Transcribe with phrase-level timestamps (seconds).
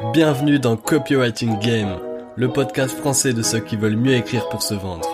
[0.00, 1.98] Bienvenue dans Copywriting Game,
[2.36, 5.08] le podcast français de ceux qui veulent mieux écrire pour se vendre.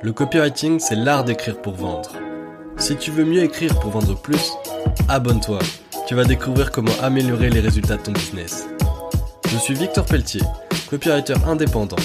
[0.00, 2.12] Le copywriting, c'est l'art d'écrire pour vendre.
[2.76, 4.52] Si tu veux mieux écrire pour vendre plus,
[5.08, 5.58] abonne-toi.
[6.06, 8.68] Tu vas découvrir comment améliorer les résultats de ton business.
[9.48, 10.42] Je suis Victor Pelletier,
[10.88, 11.96] copywriter indépendant.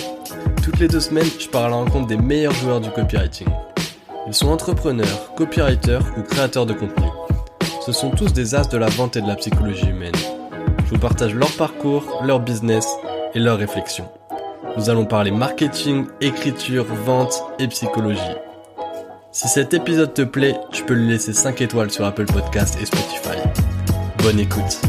[0.64, 3.48] Toutes les deux semaines, je pars à la rencontre des meilleurs joueurs du copywriting.
[4.26, 7.08] Ils sont entrepreneurs, copywriters ou créateurs de contenu.
[7.86, 10.16] Ce sont tous des as de la vente et de la psychologie humaine.
[10.88, 12.88] Je vous partage leur parcours, leur business
[13.34, 14.10] et leurs réflexions.
[14.78, 18.22] Nous allons parler marketing, écriture, vente et psychologie.
[19.34, 22.86] Si cet épisode te plaît, tu peux lui laisser 5 étoiles sur Apple Podcast et
[22.86, 23.38] Spotify.
[24.24, 24.80] Bonne écoute.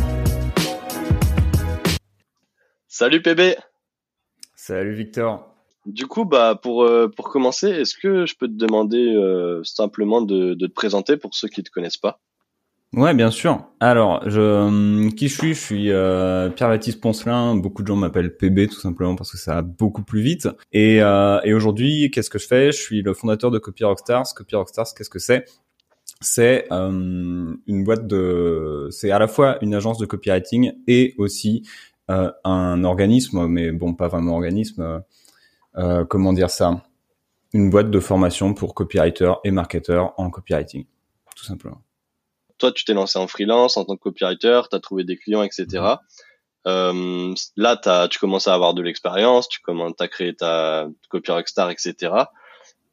[2.86, 3.56] Salut PB.
[4.54, 5.52] Salut Victor.
[5.84, 10.22] Du coup, bah pour euh, pour commencer, est-ce que je peux te demander euh, simplement
[10.22, 12.20] de, de te présenter pour ceux qui te connaissent pas?
[12.94, 13.66] Ouais, bien sûr.
[13.80, 15.54] Alors, je, hum, qui je suis?
[15.54, 17.54] Je suis euh, Pierre-Baptiste Poncelin.
[17.54, 20.48] Beaucoup de gens m'appellent PB tout simplement parce que ça va beaucoup plus vite.
[20.72, 22.72] Et, euh, et aujourd'hui, qu'est-ce que je fais?
[22.72, 24.34] Je suis le fondateur de Copy Rockstars.
[24.34, 25.44] Copy Rockstars, qu'est-ce que c'est?
[26.20, 31.62] C'est euh, une boîte de, c'est à la fois une agence de copywriting et aussi
[32.10, 35.02] euh, un organisme, mais bon, pas vraiment organisme.
[35.76, 36.82] Euh, comment dire ça?
[37.52, 40.86] Une boîte de formation pour copywriters et marketeurs en copywriting,
[41.36, 41.82] tout simplement
[42.58, 45.42] toi, tu t'es lancé en freelance en tant que copywriter, tu as trouvé des clients,
[45.42, 45.66] etc.
[46.66, 51.30] Euh, là, as, tu commences à avoir de l'expérience, tu commences, à créer ta copy
[51.30, 52.12] rockstar, etc.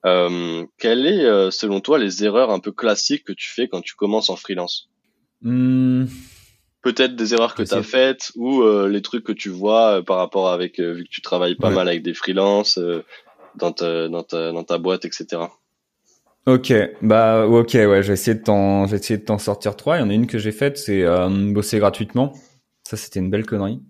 [0.05, 3.81] Euh, quelles est, euh, selon toi, les erreurs un peu classiques que tu fais quand
[3.81, 4.87] tu commences en freelance?
[5.41, 6.05] Mmh.
[6.81, 10.17] Peut-être des erreurs que tu as faites ou euh, les trucs que tu vois par
[10.17, 12.79] rapport avec, vu que tu travailles pas mal avec des freelances
[13.55, 15.47] dans, ta, dans, ta, dans ta boîte, etc.
[16.47, 19.97] Ok, bah ok, ouais, j'ai essayé de t'en, j'ai essayé de t'en sortir trois.
[19.97, 22.33] Il y en a une que j'ai faite, c'est euh, bosser gratuitement.
[22.83, 23.81] Ça, c'était une belle connerie.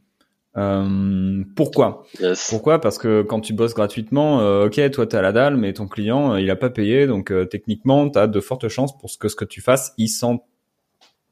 [0.56, 2.06] Euh, pourquoi?
[2.50, 2.80] Pourquoi?
[2.80, 6.34] Parce que quand tu bosses gratuitement, euh, ok, toi t'as la dalle, mais ton client
[6.34, 9.36] euh, il a pas payé, donc euh, techniquement t'as de fortes chances pour que ce
[9.36, 10.46] que tu fasses, il s'en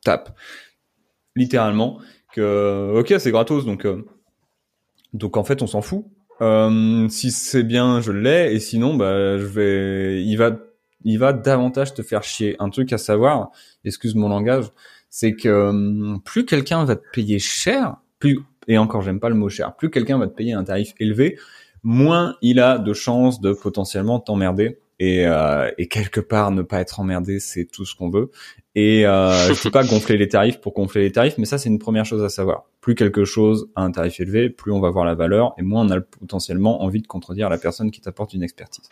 [0.04, 0.38] tape,
[1.38, 2.00] littéralement.
[2.34, 3.88] Que ok, c'est gratos, donc
[5.14, 6.04] donc en fait on s'en fout.
[7.10, 10.52] si c'est bien, je l'ai, et sinon bah je vais, il va
[11.04, 12.56] il va davantage te faire chier.
[12.60, 13.52] Un truc à savoir,
[13.86, 14.66] excuse mon langage,
[15.10, 19.36] c'est que hum, plus quelqu'un va te payer cher, plus et encore j'aime pas le
[19.36, 21.38] mot cher, plus quelqu'un va te payer un tarif élevé,
[21.84, 24.80] moins il a de chances de potentiellement t'emmerder.
[25.00, 28.30] Et, euh, et, quelque part ne pas être emmerdé, c'est tout ce qu'on veut.
[28.76, 31.68] Et euh, je sais pas gonfler les tarifs pour gonfler les tarifs, mais ça c'est
[31.68, 32.66] une première chose à savoir.
[32.80, 35.86] Plus quelque chose a un tarif élevé, plus on va voir la valeur, et moins
[35.86, 38.88] on a potentiellement envie de contredire la personne qui t'apporte une expertise.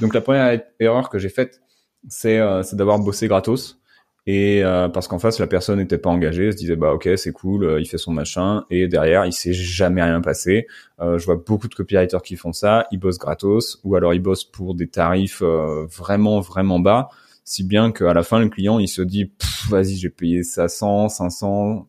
[0.00, 1.60] Donc la première erreur que j'ai faite,
[2.08, 3.80] c'est euh, d'avoir bossé gratos.
[4.26, 7.32] Et euh, parce qu'en face, la personne n'était pas engagée, se disait bah ok c'est
[7.32, 10.66] cool, euh, il fait son machin, et derrière il s'est jamais rien passé.
[11.00, 14.44] je vois beaucoup de copywriters qui font ça, ils bossent gratos, ou alors ils bossent
[14.44, 17.08] pour des tarifs vraiment vraiment bas,
[17.42, 19.32] si bien qu'à la fin le client il se dit
[19.70, 21.88] vas-y j'ai payé ça 100, 500,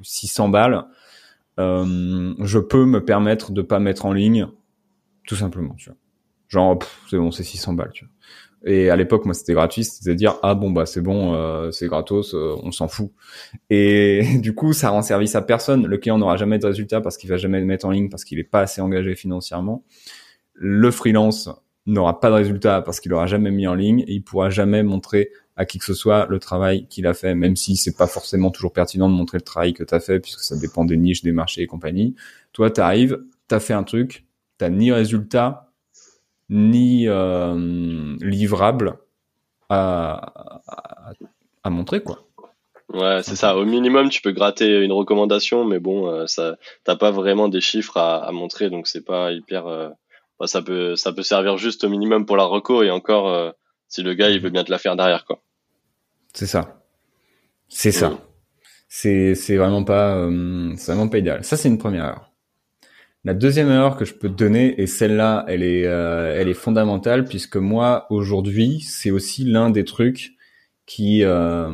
[0.00, 0.84] 600 balles,
[1.58, 4.46] je peux me permettre de pas mettre en ligne,
[5.26, 5.74] tout simplement.
[5.74, 5.99] Tu vois.
[6.50, 6.78] Genre,
[7.08, 8.12] c'est bon, c'est 600 balles, tu vois.
[8.66, 11.86] Et à l'époque, moi, c'était gratuit, c'était dire ah bon bah c'est bon, euh, c'est
[11.86, 13.10] gratos, euh, on s'en fout.
[13.70, 15.86] Et du coup, ça rend service à personne.
[15.86, 18.24] Le client n'aura jamais de résultat parce qu'il va jamais le mettre en ligne parce
[18.24, 19.82] qu'il est pas assez engagé financièrement.
[20.52, 21.48] Le freelance
[21.86, 24.82] n'aura pas de résultat parce qu'il aura jamais mis en ligne et il pourra jamais
[24.82, 28.06] montrer à qui que ce soit le travail qu'il a fait, même si c'est pas
[28.06, 30.98] forcément toujours pertinent de montrer le travail que tu as fait puisque ça dépend des
[30.98, 32.14] niches, des marchés et compagnie.
[32.52, 34.26] Toi, tu arrives, tu as fait un truc,
[34.58, 35.69] t'as ni résultat,
[36.50, 38.98] ni euh, livrable
[39.68, 40.60] à,
[41.62, 42.26] à, montrer quoi.
[42.92, 43.56] Ouais, c'est ça.
[43.56, 47.60] Au minimum, tu peux gratter une recommandation, mais bon, euh, ça, t'as pas vraiment des
[47.60, 49.68] chiffres à, à montrer, donc c'est pas hyper.
[49.68, 49.90] Euh,
[50.46, 53.52] ça peut, ça peut servir juste au minimum pour la reco et encore euh,
[53.86, 55.40] si le gars il veut bien te la faire derrière, quoi.
[56.32, 56.82] C'est ça.
[57.68, 58.18] C'est ça.
[58.88, 60.28] C'est, c'est vraiment pas,
[60.76, 61.44] c'est vraiment pas idéal.
[61.44, 62.29] Ça, c'est une première erreur.
[63.24, 66.54] La deuxième erreur que je peux te donner, et celle-là, elle est, euh, elle est
[66.54, 70.36] fondamentale puisque moi aujourd'hui, c'est aussi l'un des trucs
[70.86, 71.70] qui, euh,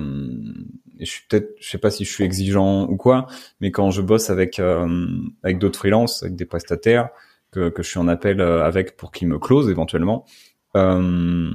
[1.00, 3.26] je suis peut-être, je sais pas si je suis exigeant ou quoi,
[3.60, 5.08] mais quand je bosse avec euh,
[5.42, 7.10] avec d'autres freelances, avec des prestataires
[7.50, 10.24] que, que je suis en appel euh, avec pour qu'ils me close éventuellement,
[10.76, 11.50] euh,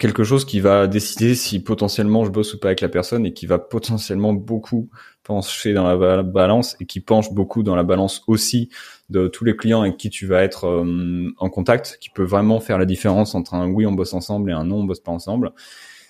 [0.00, 3.32] quelque chose qui va décider si potentiellement je bosse ou pas avec la personne et
[3.32, 4.88] qui va potentiellement beaucoup
[5.22, 8.70] pencher dans la balance et qui penche beaucoup dans la balance aussi
[9.10, 12.60] de tous les clients avec qui tu vas être euh, en contact, qui peut vraiment
[12.60, 15.12] faire la différence entre un oui on bosse ensemble et un non on bosse pas
[15.12, 15.52] ensemble,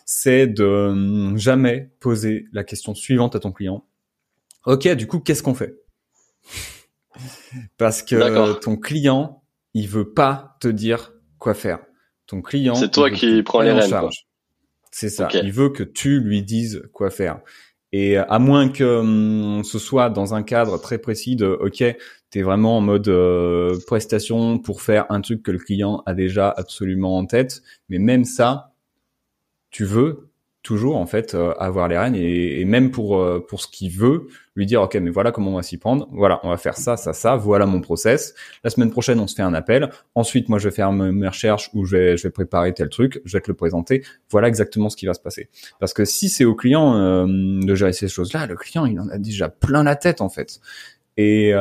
[0.07, 3.85] c'est de euh, jamais poser la question suivante à ton client.
[4.67, 5.75] Ok, du coup, qu'est-ce qu'on fait?
[7.77, 9.43] Parce que ton client,
[9.75, 11.81] il veut pas te dire quoi faire.
[12.31, 13.93] Ton client, c'est toi qui prends les rênes.
[14.93, 15.29] C'est ça.
[15.35, 17.41] Il veut que tu lui dises quoi faire.
[17.93, 21.83] Et à moins que hum, ce soit dans un cadre très précis de OK,
[22.31, 26.15] tu es vraiment en mode euh, prestation pour faire un truc que le client a
[26.15, 28.75] déjà absolument en tête, mais même ça,
[29.71, 30.30] tu veux
[30.63, 34.27] toujours en fait euh, avoir les rênes et, même pour euh, pour ce qu'il veut
[34.55, 36.07] lui dire ok mais voilà comment on va s'y prendre.
[36.13, 37.37] Voilà on va faire ça ça ça.
[37.37, 38.35] Voilà mon process.
[38.63, 39.91] La semaine prochaine on se fait un appel.
[40.15, 43.23] Ensuite moi je vais faire mes recherches ou je vais je vais préparer tel truc.
[43.25, 44.05] Je vais te le présenter.
[44.31, 45.49] Voilà exactement ce qui va se passer.
[45.79, 49.01] Parce que si c'est au client euh, de gérer ces choses là le client il
[49.01, 50.61] en a déjà plein la tête en fait.
[51.17, 51.53] Et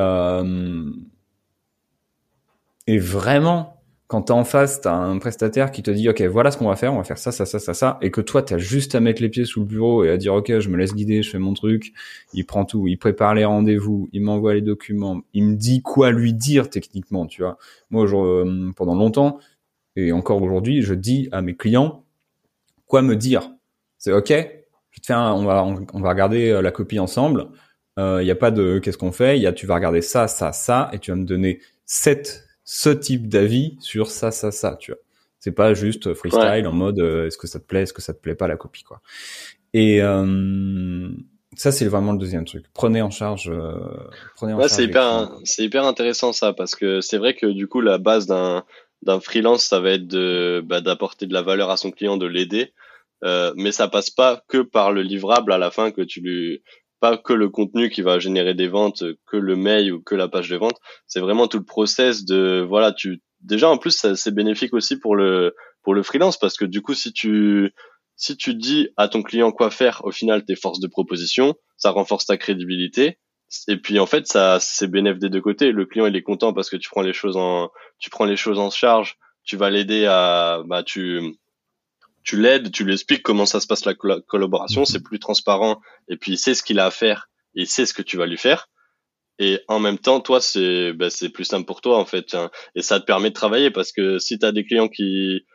[2.88, 3.79] et vraiment
[4.10, 6.76] quand t'es en face, t'as un prestataire qui te dit, OK, voilà ce qu'on va
[6.76, 9.00] faire, on va faire ça, ça, ça, ça, ça, et que toi, t'as juste à
[9.02, 11.30] mettre les pieds sous le bureau et à dire, OK, je me laisse guider, je
[11.30, 11.94] fais mon truc,
[12.34, 16.10] il prend tout, il prépare les rendez-vous, il m'envoie les documents, il me dit quoi
[16.10, 17.60] lui dire techniquement, tu vois.
[17.92, 19.38] Moi, euh, pendant longtemps,
[19.96, 22.04] et encore aujourd'hui, je dis à mes clients
[22.88, 23.52] quoi me dire.
[24.00, 24.34] C'est OK,
[24.90, 27.50] je te fais on va, on, va regarder euh, la copie ensemble.
[27.98, 30.02] Il euh, n'y a pas de qu'est-ce qu'on fait, il y a tu vas regarder
[30.02, 34.52] ça, ça, ça, et tu vas me donner sept ce type d'avis sur ça, ça,
[34.52, 35.00] ça, tu vois.
[35.40, 38.14] C'est pas juste freestyle en mode euh, est-ce que ça te plaît, est-ce que ça
[38.14, 39.02] te plaît pas la copie quoi.
[39.74, 41.10] Et euh,
[41.56, 42.66] ça c'est vraiment le deuxième truc.
[42.76, 43.50] Prenez en charge.
[43.50, 43.74] Euh,
[44.36, 47.68] prenez en ouais, c'est hyper, c'est hyper intéressant ça parce que c'est vrai que du
[47.68, 48.64] coup la base d'un
[49.02, 52.28] d'un freelance ça va être de bah, d'apporter de la valeur à son client, de
[52.28, 52.74] l'aider.
[53.24, 56.62] Euh, mais ça passe pas que par le livrable à la fin que tu lui
[57.00, 60.28] pas que le contenu qui va générer des ventes, que le mail ou que la
[60.28, 60.78] page de vente.
[61.08, 65.16] C'est vraiment tout le process de voilà, tu déjà en plus c'est bénéfique aussi pour
[65.16, 67.74] le pour le freelance parce que du coup si tu
[68.16, 71.92] si tu dis à ton client quoi faire, au final tes forces de proposition, ça
[71.92, 73.18] renforce ta crédibilité.
[73.68, 75.72] Et puis en fait ça c'est bénéfique des deux côtés.
[75.72, 77.70] Le client il est content parce que tu prends les choses en
[78.00, 81.22] tu prends les choses en charge, tu vas l'aider à bah tu
[82.24, 86.18] tu l'aides, tu lui expliques comment ça se passe la collaboration, c'est plus transparent, et
[86.18, 88.38] puis il sait ce qu'il a à faire, il sait ce que tu vas lui
[88.38, 88.68] faire.
[89.42, 92.36] Et en même temps, toi, c'est ben, c'est plus simple pour toi en fait,
[92.76, 95.46] et ça te permet de travailler parce que si tu as des clients qui,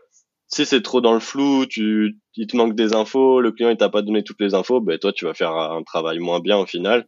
[0.49, 3.76] si c'est trop dans le flou, tu, il te manque des infos, le client il
[3.76, 6.56] t'a pas donné toutes les infos, ben toi tu vas faire un travail moins bien
[6.56, 7.06] au final.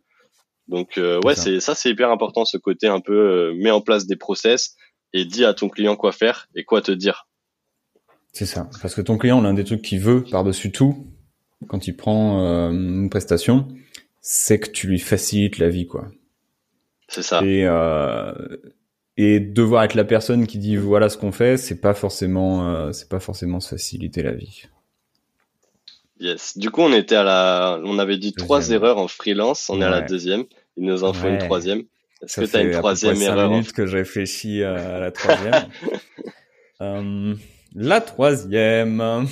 [0.68, 3.80] Donc euh, ouais, c'est ça, c'est hyper important ce côté un peu euh, mets en
[3.80, 4.74] place des process
[5.12, 7.25] et dis à ton client quoi faire et quoi te dire.
[8.36, 8.68] C'est ça.
[8.82, 11.06] Parce que ton client, l'un des trucs qu'il veut par-dessus tout,
[11.68, 13.66] quand il prend euh, une prestation,
[14.20, 16.08] c'est que tu lui facilites la vie, quoi.
[17.08, 17.42] C'est ça.
[17.42, 18.34] Et, euh,
[19.16, 22.92] et devoir être la personne qui dit voilà ce qu'on fait, c'est pas forcément, euh,
[22.92, 24.64] c'est pas forcément se faciliter la vie.
[26.20, 26.58] Yes.
[26.58, 29.70] Du coup, on était à la, on avait dit trois erreurs en freelance.
[29.70, 30.44] On est à la deuxième.
[30.76, 31.84] Il nous en faut une troisième.
[32.20, 35.68] Est-ce que tu as une troisième erreur minutes que je réfléchis à la troisième.
[37.76, 39.00] la troisième.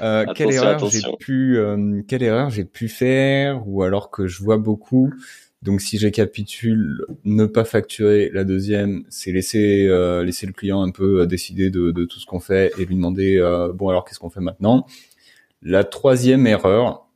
[0.00, 4.42] euh, quelle erreur j'ai pu, euh, quelle erreur j'ai pu faire ou alors que je
[4.42, 5.12] vois beaucoup.
[5.60, 8.30] Donc si j'écapitule, ne pas facturer.
[8.32, 12.18] La deuxième, c'est laisser euh, laisser le client un peu euh, décider de, de tout
[12.18, 13.38] ce qu'on fait et lui demander
[13.74, 14.86] bon alors qu'est-ce qu'on fait maintenant?
[15.60, 17.06] La troisième erreur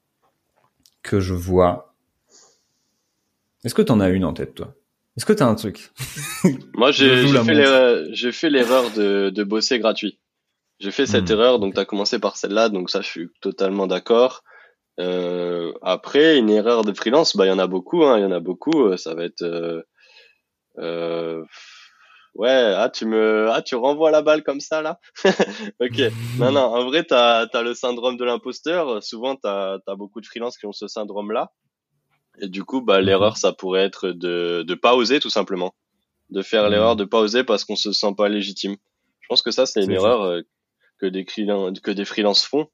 [1.03, 1.95] que je vois.
[3.65, 4.75] Est-ce que tu en as une en tête toi?
[5.17, 5.93] Est-ce que tu as un truc?
[6.75, 10.19] Moi, j'ai fait l'erreur de, de bosser gratuit.
[10.79, 11.33] J'ai fait cette hmm.
[11.33, 14.43] erreur, donc tu as commencé par celle-là, donc ça, je suis totalement d'accord.
[15.01, 18.25] Euh, après, une erreur de freelance, bah il y en a beaucoup, hein, il y
[18.25, 18.85] en a beaucoup.
[18.87, 19.83] Euh, ça va être, euh,
[20.79, 21.43] euh,
[22.35, 24.99] ouais, ah tu me, ah tu renvoies la balle comme ça là.
[25.81, 26.13] ok.
[26.39, 29.03] non non, en vrai, t'as as le syndrome de l'imposteur.
[29.03, 31.53] Souvent, t'as as beaucoup de freelances qui ont ce syndrome-là.
[32.41, 35.75] Et du coup, bah, l'erreur, ça pourrait être de ne pas oser tout simplement,
[36.31, 36.71] de faire mmh.
[36.71, 38.77] l'erreur de pas oser parce qu'on se sent pas légitime.
[39.21, 40.43] Je pense que ça, c'est une erreur euh,
[40.99, 42.69] que des que des freelances font,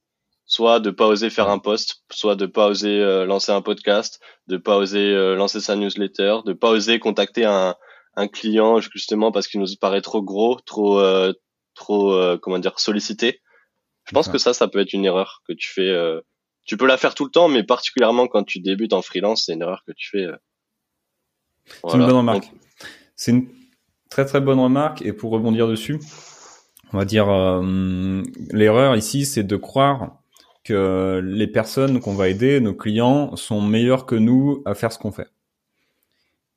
[0.44, 4.20] soit de pas oser faire un post, soit de pas oser euh, lancer un podcast,
[4.48, 7.74] de pas oser euh, lancer sa newsletter, de pas oser contacter un,
[8.16, 11.00] un client justement parce qu'il nous paraît trop gros, trop
[11.74, 13.40] trop comment dire sollicité.
[14.04, 15.90] Je pense que ça, ça peut être une erreur que tu fais
[16.64, 19.54] tu peux la faire tout le temps, mais particulièrement quand tu débutes en freelance, c'est
[19.54, 20.24] une erreur que tu fais.
[20.24, 20.36] Euh.
[21.88, 22.50] C'est une bonne remarque.
[23.16, 23.48] C'est une
[24.10, 25.02] très très bonne remarque.
[25.02, 25.98] Et pour rebondir dessus,
[26.92, 30.18] on va dire euh, l'erreur ici, c'est de croire
[30.64, 34.98] que les personnes qu'on va aider, nos clients, sont meilleurs que nous à faire ce
[34.98, 35.28] qu'on fait.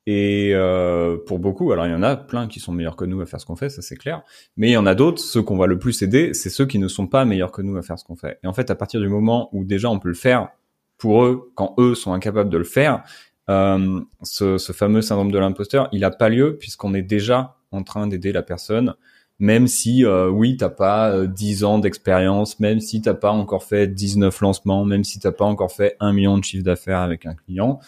[0.06, 3.20] Et euh, pour beaucoup, alors il y en a plein qui sont meilleurs que nous
[3.20, 4.22] à faire ce qu'on fait, ça c'est clair.
[4.56, 6.78] Mais il y en a d'autres, ceux qu'on va le plus aider, c'est ceux qui
[6.78, 8.38] ne sont pas meilleurs que nous à faire ce qu'on fait.
[8.44, 10.48] Et en fait, à partir du moment où déjà on peut le faire
[10.96, 13.02] pour eux, quand eux sont incapables de le faire,
[13.50, 17.82] euh, ce, ce, fameux syndrome de l'imposteur, il a pas lieu puisqu'on est déjà en
[17.82, 18.94] train d'aider la personne,
[19.40, 23.88] même si euh, oui, t'as pas 10 ans d'expérience, même si t'as pas encore fait
[23.88, 27.34] 19 lancements, même si t'as pas encore fait un million de chiffre d'affaires avec un
[27.34, 27.80] client,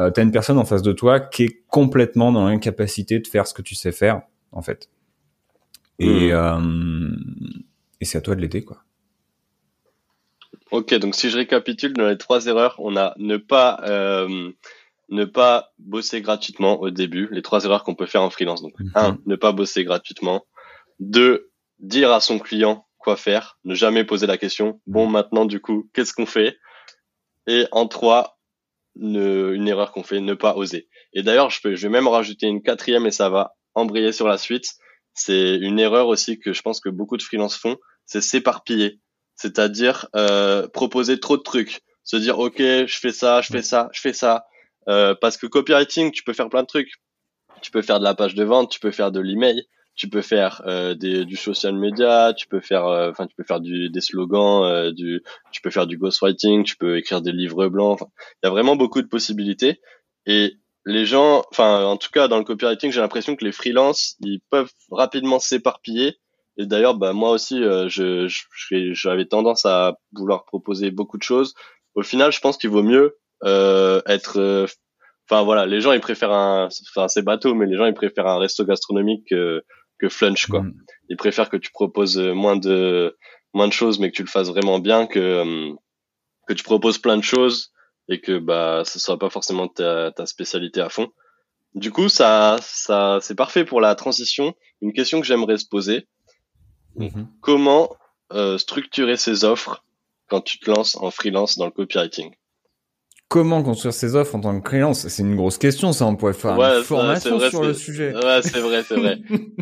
[0.00, 3.46] euh, t'as une personne en face de toi qui est complètement dans l'incapacité de faire
[3.46, 4.88] ce que tu sais faire, en fait.
[5.98, 7.16] Et, mmh.
[8.00, 8.82] et c'est à toi de l'aider, quoi.
[10.70, 14.52] Ok, donc si je récapitule dans les trois erreurs, on a ne pas euh,
[15.08, 18.62] ne pas bosser gratuitement au début, les trois erreurs qu'on peut faire en freelance.
[18.62, 18.92] Donc mhm.
[18.94, 20.46] un, ne pas bosser gratuitement.
[21.00, 24.80] Deux, dire à son client quoi faire, ne jamais poser la question.
[24.86, 25.12] Bon, mhm.
[25.12, 26.56] maintenant du coup, qu'est-ce qu'on fait?
[27.48, 28.38] Et en trois,
[28.96, 30.88] une erreur qu'on fait, ne pas oser.
[31.12, 34.28] Et d'ailleurs, je, peux, je vais même rajouter une quatrième et ça va embrayer sur
[34.28, 34.74] la suite.
[35.14, 39.00] C'est une erreur aussi que je pense que beaucoup de freelance font, c'est s'éparpiller
[39.40, 43.88] c'est-à-dire euh, proposer trop de trucs, se dire ok, je fais ça, je fais ça,
[43.92, 44.44] je fais ça,
[44.88, 46.92] euh, parce que copywriting, tu peux faire plein de trucs.
[47.62, 49.66] Tu peux faire de la page de vente, tu peux faire de l'email,
[50.00, 53.44] tu peux faire euh, des, du social media, tu peux faire, euh, enfin, tu peux
[53.44, 57.32] faire du, des slogans, euh, du, tu peux faire du ghostwriting, tu peux écrire des
[57.32, 57.98] livres blancs.
[58.00, 59.78] Il y a vraiment beaucoup de possibilités.
[60.24, 60.54] Et
[60.86, 64.40] les gens, enfin, en tout cas, dans le copywriting, j'ai l'impression que les freelances, ils
[64.48, 66.16] peuvent rapidement s'éparpiller
[66.56, 68.26] et d'ailleurs, bah, moi aussi, euh, je,
[68.92, 71.54] j'avais tendance à vouloir proposer beaucoup de choses.
[71.94, 74.66] Au final, je pense qu'il vaut mieux euh, être.
[75.28, 76.68] Enfin voilà, les gens ils préfèrent un.
[76.90, 79.62] Enfin c'est bateau, mais les gens ils préfèrent un resto gastronomique que,
[80.00, 80.62] que flunch quoi.
[80.62, 80.74] Mm.
[81.08, 83.16] Ils préfèrent que tu proposes moins de
[83.52, 85.72] moins de choses, mais que tu le fasses vraiment bien, que
[86.46, 87.72] que tu proposes plein de choses
[88.08, 91.08] et que bah ce soit pas forcément ta, ta spécialité à fond.
[91.74, 94.54] Du coup, ça, ça, c'est parfait pour la transition.
[94.80, 96.08] Une question que j'aimerais se poser,
[96.96, 97.28] Mhm.
[97.40, 97.90] Comment
[98.32, 99.84] euh, structurer ses offres
[100.28, 102.34] quand tu te lances en freelance dans le copywriting?
[103.30, 106.04] Comment construire ses offres en tant que freelance C'est une grosse question, ça.
[106.04, 108.12] On pourrait faire une formation sur le sujet.
[108.12, 109.20] Ouais, c'est vrai, c'est vrai.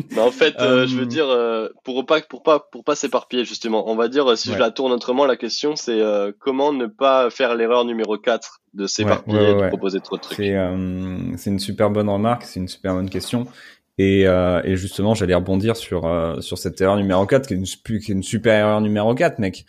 [0.09, 1.05] Mais en fait, euh, je veux euh.
[1.05, 4.71] dire, pour pas, pour pas, pour pas s'éparpiller justement, on va dire, si je la
[4.71, 6.01] tourne autrement, la question c'est
[6.39, 10.37] comment ne pas faire l'erreur numéro 4 de s'éparpiller et de proposer trop de trucs.
[11.37, 13.45] C'est une super bonne remarque, c'est une super bonne question.
[13.99, 17.57] Et, euh, et justement, j'allais rebondir sur euh, sur cette erreur numéro 4, qui est
[17.57, 19.65] une, qui est une super erreur numéro 4, mec.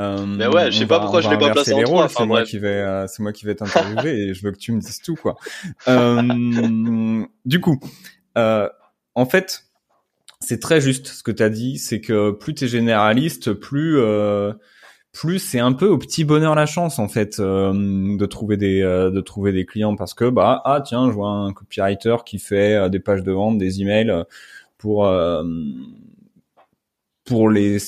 [0.00, 2.08] Euh, mais ouais, je sais pas pourquoi je l'ai pas placé en 3.
[2.08, 4.72] C'est moi qui vais, euh, c'est moi qui vais t'interviewer et je veux que tu
[4.72, 5.36] me dises tout, quoi.
[5.88, 7.78] Euh, du coup,
[8.36, 8.68] euh,
[9.14, 9.66] en fait,
[10.40, 13.98] c'est très juste ce que tu as dit, c'est que plus tu es généraliste, plus
[15.14, 18.82] plus c'est un peu au petit bonheur la chance en fait euh, de trouver des
[18.82, 22.40] euh, de trouver des clients parce que bah ah tiens je vois un copywriter qui
[22.40, 24.12] fait euh, des pages de vente des emails
[24.76, 25.08] pour
[27.24, 27.78] pour les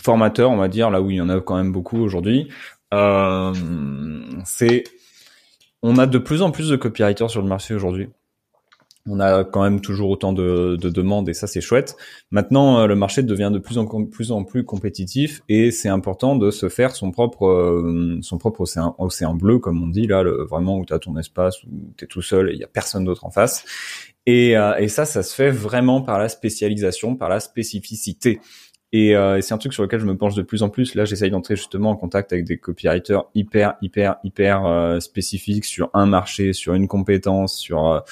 [0.00, 2.48] formateurs on va dire là où il y en a quand même beaucoup aujourd'hui
[4.44, 4.84] c'est
[5.82, 8.08] on a de plus en plus de copywriters sur le marché aujourd'hui
[9.06, 11.96] on a quand même toujours autant de, demandes et ça c'est chouette.
[12.30, 16.36] Maintenant, euh, le marché devient de plus en plus, en plus compétitif et c'est important
[16.36, 20.22] de se faire son propre euh, son propre océan, océan bleu comme on dit là,
[20.22, 22.68] vraiment où tu as ton espace où tu es tout seul et il y a
[22.68, 23.64] personne d'autre en face.
[24.26, 28.40] Et, euh, et, ça, ça se fait vraiment par la spécialisation, par la spécificité.
[28.92, 30.94] Et, et c'est un truc sur lequel je me penche de plus en plus.
[30.96, 36.06] Là, j'essaye d'entrer justement en contact avec des copywriters hyper, hyper, hyper spécifiques sur un
[36.06, 38.02] marché, sur une compétence, sur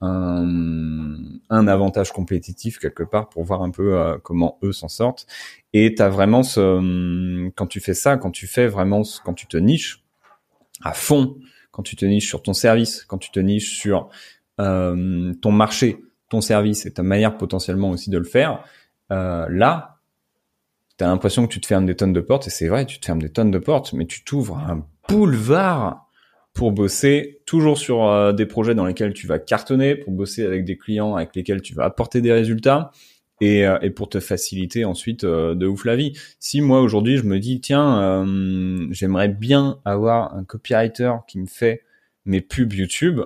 [0.00, 1.16] un,
[1.50, 5.26] un, avantage compétitif quelque part pour voir un peu euh, comment eux s'en sortent.
[5.72, 9.56] Et t'as vraiment ce, quand tu fais ça, quand tu fais vraiment, quand tu te
[9.56, 10.04] niches
[10.82, 11.36] à fond,
[11.72, 14.08] quand tu te niches sur ton service, quand tu te niches sur
[14.60, 15.98] euh, ton marché,
[16.30, 18.64] ton service et ta manière potentiellement aussi de le faire,
[19.10, 19.46] euh,
[20.98, 22.98] là, t'as l'impression que tu te fermes des tonnes de portes et c'est vrai, tu
[22.98, 26.08] te fermes des tonnes de portes, mais tu t'ouvres un boulevard
[26.58, 30.64] pour bosser toujours sur euh, des projets dans lesquels tu vas cartonner, pour bosser avec
[30.64, 32.90] des clients avec lesquels tu vas apporter des résultats
[33.40, 36.14] et, euh, et pour te faciliter ensuite euh, de ouf la vie.
[36.40, 38.26] Si moi aujourd'hui je me dis tiens
[38.90, 41.82] j'aimerais bien avoir un copywriter qui me fait
[42.24, 43.20] mes pubs YouTube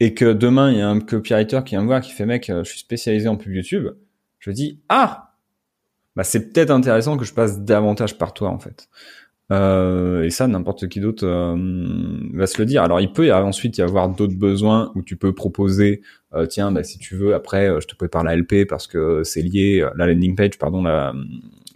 [0.00, 2.46] et que demain il y a un copywriter qui vient me voir qui fait mec
[2.48, 3.86] je suis spécialisé en pub YouTube,
[4.40, 5.29] je dis ah
[6.16, 8.88] bah c'est peut-être intéressant que je passe davantage par toi en fait.
[9.52, 11.56] Euh, et ça, n'importe qui d'autre euh,
[12.34, 12.82] va se le dire.
[12.82, 16.02] Alors, il peut y ensuite y avoir d'autres besoins où tu peux proposer,
[16.34, 19.42] euh, tiens, bah, si tu veux, après, je te prépare la LP parce que c'est
[19.42, 21.12] lié, la landing page, pardon, la,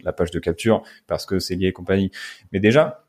[0.03, 2.11] la page de capture parce que c'est lié et compagnie.
[2.53, 3.03] Mais déjà,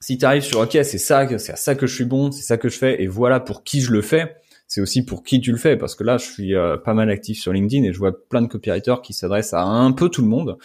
[0.00, 2.42] si tu arrives sur, ok, c'est ça, c'est à ça que je suis bon, c'est
[2.42, 4.36] ça que je fais, et voilà pour qui je le fais.
[4.70, 7.40] C'est aussi pour qui tu le fais, parce que là, je suis pas mal actif
[7.40, 10.28] sur LinkedIn et je vois plein de copywriters qui s'adressent à un peu tout le
[10.28, 10.58] monde.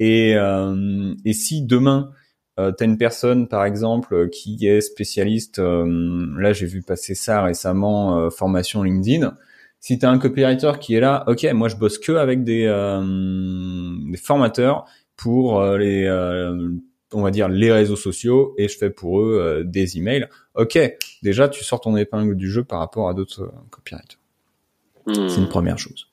[0.00, 0.32] Et,
[1.24, 2.10] et si demain
[2.58, 8.28] euh, t'as une personne par exemple qui est spécialiste, là j'ai vu passer ça récemment,
[8.28, 9.36] formation LinkedIn.
[9.78, 12.66] Si t'as un copywriter qui est là, ok, moi je bosse que avec des
[14.20, 14.84] formateurs
[15.16, 16.08] pour les
[17.14, 20.28] on va dire les réseaux sociaux et je fais pour eux des emails.
[20.54, 20.78] Ok,
[21.22, 24.18] déjà tu sors ton épingle du jeu par rapport à d'autres copywriters.
[25.06, 25.48] C'est une hmm.
[25.48, 26.06] première chose.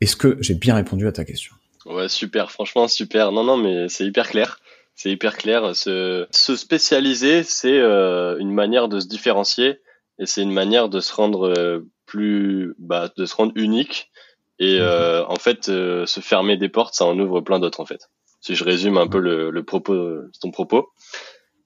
[0.00, 1.54] Est-ce que j'ai bien répondu à ta question?
[1.84, 3.32] Ouais, super, franchement super.
[3.32, 4.60] Non, non, mais c'est hyper clair.
[4.94, 5.74] C'est hyper clair.
[5.74, 9.80] Se, se spécialiser, c'est euh, une manière de se différencier
[10.18, 14.10] et c'est une manière de se rendre euh, plus, bah, de se rendre unique.
[14.58, 14.82] Et mhm.
[14.82, 18.08] euh, en fait, se fermer des portes, ça en ouvre plein d'autres en fait.
[18.46, 19.96] Si je résume un peu le, le propos,
[20.40, 20.90] ton propos.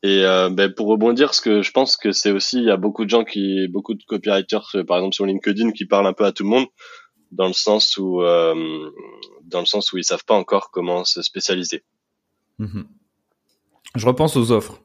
[0.03, 3.05] Et ben, pour rebondir, ce que je pense que c'est aussi, il y a beaucoup
[3.05, 6.33] de gens qui, beaucoup de copywriters, par exemple sur LinkedIn, qui parlent un peu à
[6.33, 6.67] tout le monde
[7.31, 8.91] dans le sens où euh,
[9.45, 11.85] dans le sens où ils savent pas encore comment se spécialiser.
[12.59, 12.87] Mhm.
[13.97, 14.83] Je repense aux offres.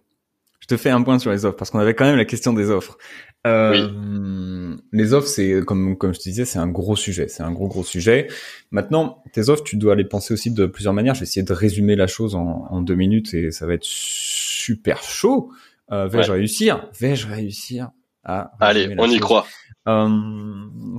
[0.59, 2.53] Je te fais un point sur les offres parce qu'on avait quand même la question
[2.53, 2.97] des offres.
[3.45, 4.81] Euh, oui.
[4.91, 7.27] Les offres, c'est comme comme je te disais, c'est un gros sujet.
[7.27, 8.27] C'est un gros gros sujet.
[8.71, 11.15] Maintenant, tes offres, tu dois les penser aussi de plusieurs manières.
[11.15, 13.83] Je vais essayer de résumer la chose en, en deux minutes et ça va être
[13.83, 15.51] super chaud.
[15.91, 16.89] Euh, vais-je réussir?
[16.99, 17.89] Vais-je réussir
[18.23, 19.45] Allez, on y croit.
[19.87, 20.09] Euh,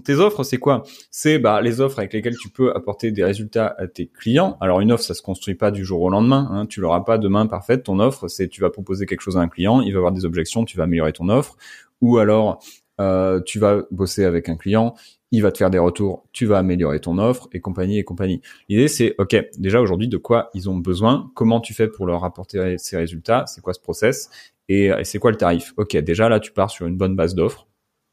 [0.04, 0.84] tes offres, c'est quoi?
[1.10, 4.56] C'est bah, les offres avec lesquelles tu peux apporter des résultats à tes clients.
[4.60, 6.48] Alors une offre, ça se construit pas du jour au lendemain.
[6.52, 6.66] Hein.
[6.66, 7.82] Tu l'auras pas demain parfaite.
[7.82, 10.24] Ton offre, c'est tu vas proposer quelque chose à un client, il va avoir des
[10.24, 11.56] objections, tu vas améliorer ton offre.
[12.00, 12.62] Ou alors
[13.00, 14.94] euh, tu vas bosser avec un client,
[15.30, 18.40] il va te faire des retours, tu vas améliorer ton offre et compagnie et compagnie.
[18.68, 22.24] L'idée c'est ok, déjà aujourd'hui de quoi ils ont besoin, comment tu fais pour leur
[22.24, 24.30] apporter ces résultats, c'est quoi ce process
[24.68, 25.74] et, c'est quoi le tarif?
[25.76, 27.66] Ok, déjà là tu pars sur une bonne base d'offres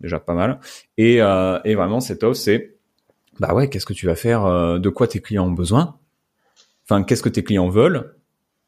[0.03, 0.59] déjà pas mal.
[0.97, 2.75] Et, euh, et vraiment, cette offre, c'est,
[3.39, 5.97] bah ouais, qu'est-ce que tu vas faire euh, De quoi tes clients ont besoin?
[6.83, 8.15] Enfin, qu'est-ce que tes clients veulent?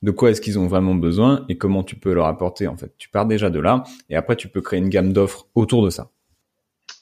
[0.02, 2.94] De quoi est-ce qu'ils ont vraiment besoin et comment tu peux leur apporter en fait.
[2.98, 5.90] Tu pars déjà de là et après tu peux créer une gamme d'offres autour de
[5.90, 6.12] ça.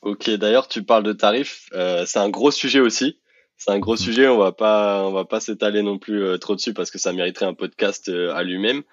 [0.01, 3.19] Ok, d'ailleurs tu parles de tarifs, euh, c'est un gros sujet aussi.
[3.57, 3.97] C'est un gros mhm.
[3.99, 6.97] sujet, on va pas on va pas s'étaler non plus euh, trop dessus parce que
[6.97, 8.83] ça mériterait un podcast euh, à lui-même.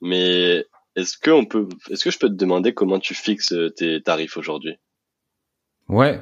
[0.00, 0.66] Mais
[0.96, 4.36] est-ce que on peut est-ce que je peux te demander comment tu fixes tes tarifs
[4.36, 4.76] aujourd'hui?
[5.88, 6.20] Ouais,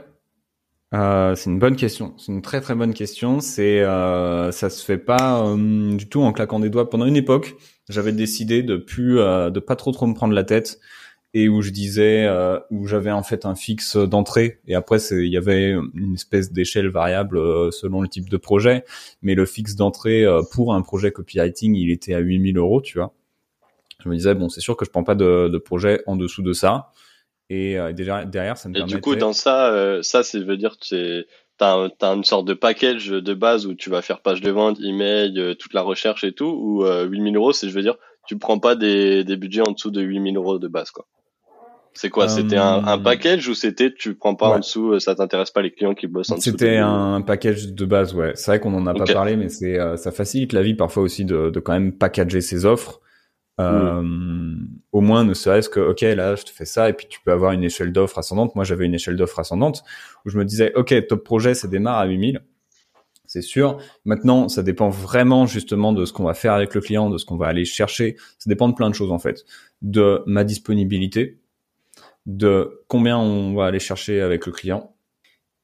[0.96, 2.14] euh, c'est une bonne question.
[2.16, 3.40] C'est une très très bonne question.
[3.40, 6.88] C'est euh, ça se fait pas euh, du tout en claquant des doigts.
[6.88, 7.56] Pendant une époque,
[7.88, 10.80] j'avais décidé de plus euh, de pas trop trop me prendre la tête
[11.34, 15.28] et où je disais euh, où j'avais en fait un fixe d'entrée et après il
[15.28, 17.38] y avait une espèce d'échelle variable
[17.72, 18.84] selon le type de projet.
[19.22, 23.12] Mais le fixe d'entrée pour un projet copywriting, il était à 8000 euros, tu vois.
[24.02, 26.42] Je me disais bon, c'est sûr que je prends pas de, de projet en dessous
[26.42, 26.90] de ça.
[27.50, 30.56] Et euh, déjà derrière, ça me Et du coup, dans ça, euh, ça, c'est veut
[30.56, 31.26] dire que
[31.58, 34.78] t'as as une sorte de package de base où tu vas faire page de vente,
[34.80, 38.36] email, euh, toute la recherche et tout, ou 8000 euros, c'est je veux dire, tu
[38.36, 41.06] prends pas des, des budgets en dessous de 8000 euros de base, quoi.
[41.94, 45.50] C'est quoi C'était un, un, package ou c'était tu prends pas en dessous, ça t'intéresse
[45.50, 48.32] pas les clients qui bossent en dessous C'était un package de base, ouais.
[48.34, 51.24] C'est vrai qu'on en a pas parlé, mais c'est ça facilite la vie parfois aussi
[51.24, 53.00] de, de quand même packager ses offres
[53.60, 54.02] euh,
[54.92, 57.32] Au moins, ne serait-ce que, ok, là, je te fais ça, et puis tu peux
[57.32, 58.54] avoir une échelle d'offres ascendante.
[58.54, 59.82] Moi, j'avais une échelle d'offres ascendante
[60.24, 62.40] où je me disais, ok, top projet, ça démarre à 8000.
[63.26, 63.78] C'est sûr.
[64.04, 67.24] Maintenant, ça dépend vraiment justement de ce qu'on va faire avec le client, de ce
[67.24, 68.16] qu'on va aller chercher.
[68.38, 69.44] Ça dépend de plein de choses en fait.
[69.82, 71.40] De ma disponibilité,
[72.26, 74.95] de combien on va aller chercher avec le client,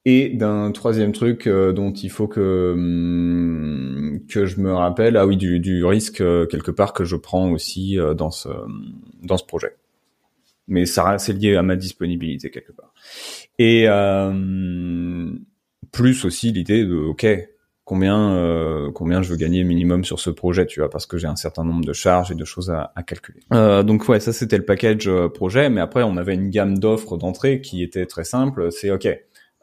[0.04, 5.26] et d'un troisième truc euh, dont il faut que hum, que je me rappelle, ah
[5.26, 8.48] oui, du, du risque euh, quelque part que je prends aussi euh, dans ce
[9.22, 9.76] dans ce projet.
[10.68, 12.92] Mais ça c'est lié à ma disponibilité quelque part.
[13.58, 13.86] Et
[15.92, 17.26] plus aussi l'idée de ok
[17.84, 21.36] combien combien je veux gagner minimum sur ce projet, tu vois, parce que j'ai un
[21.36, 23.40] certain nombre de charges et de choses à, à calculer.
[23.50, 27.60] donc ouais, ça c'était le package projet, mais après on avait une gamme d'offres d'entrée
[27.60, 28.70] qui était très simple.
[28.72, 29.14] C'est ok euh,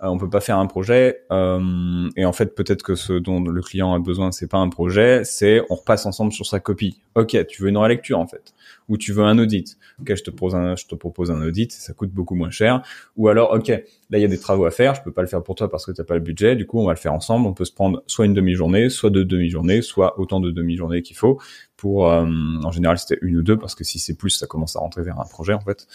[0.02, 3.62] on peut pas faire un projet euh, et en fait peut-être que ce dont le
[3.62, 7.02] client a besoin c'est pas un projet c'est on repasse ensemble sur sa copie.
[7.16, 8.54] Ok tu veux une relecture en fait.
[8.88, 9.78] Ou tu veux un audit.
[10.00, 12.82] Ok je te propose un je te propose un audit ça coûte beaucoup moins cher.
[13.18, 15.28] Ou alors ok là il y a des travaux à faire je peux pas le
[15.28, 16.56] faire pour toi parce que t'as pas le budget.
[16.56, 17.46] Du coup on va le faire ensemble.
[17.46, 21.18] On peut se prendre soit une demi-journée soit deux demi-journées soit autant de demi-journées qu'il
[21.18, 21.42] faut.
[21.76, 22.26] Pour euh,
[22.64, 25.02] en général c'était une ou deux parce que si c'est plus ça commence à rentrer
[25.02, 25.88] vers un projet en fait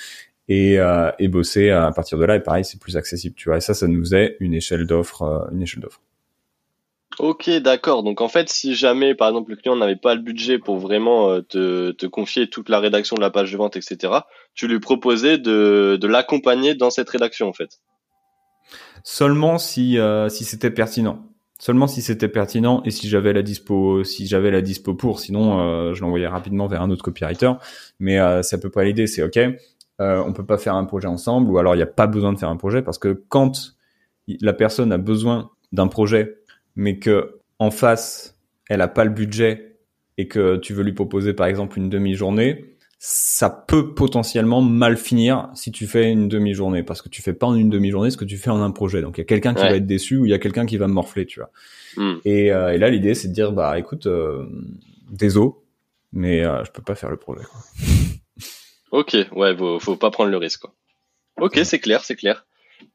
[0.48, 2.36] et, euh, et bosser à partir de là.
[2.36, 3.58] Et pareil, c'est plus accessible, tu vois.
[3.58, 6.00] Et ça, ça nous est une échelle d'offre, euh, une échelle d'offre.
[7.18, 8.02] Ok, d'accord.
[8.02, 11.30] Donc en fait, si jamais, par exemple, le client n'avait pas le budget pour vraiment
[11.30, 14.12] euh, te, te, confier toute la rédaction de la page de vente, etc.,
[14.54, 17.80] tu lui proposais de, de l'accompagner dans cette rédaction, en fait.
[19.04, 21.22] Seulement si, euh, si c'était pertinent.
[21.58, 25.20] Seulement si c'était pertinent et si j'avais la dispo, si j'avais la dispo pour.
[25.20, 27.52] Sinon, euh, je l'envoyais rapidement vers un autre copywriter.
[28.00, 29.06] Mais euh, c'est à peu près l'idée.
[29.06, 29.38] C'est ok.
[30.00, 32.32] Euh, on peut pas faire un projet ensemble ou alors il n'y a pas besoin
[32.32, 33.76] de faire un projet parce que quand
[34.26, 36.38] la personne a besoin d'un projet,
[36.74, 38.36] mais que en face
[38.68, 39.76] elle a pas le budget
[40.18, 45.50] et que tu veux lui proposer par exemple une demi-journée, ça peut potentiellement mal finir
[45.54, 48.24] si tu fais une demi-journée parce que tu fais pas en une demi-journée ce que
[48.24, 49.02] tu fais en un projet.
[49.02, 50.76] Donc il y a quelqu'un qui va être déçu ou il y a quelqu'un qui
[50.76, 51.50] va morfler, tu vois.
[51.96, 52.18] Hmm.
[52.24, 54.46] Et, euh, et, là l'idée c'est de dire bah écoute, euh,
[55.10, 55.50] désolé,
[56.12, 57.44] mais euh, je peux pas faire le projet.
[57.44, 57.60] Quoi.
[58.94, 60.60] Ok, ouais, faut, faut pas prendre le risque.
[60.60, 60.74] Quoi.
[61.40, 62.46] Ok, c'est clair, c'est clair.